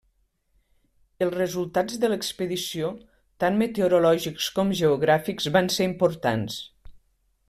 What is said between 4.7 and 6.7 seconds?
geogràfics, van ser importants.